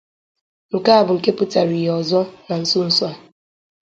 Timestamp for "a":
0.99-1.05, 3.11-3.13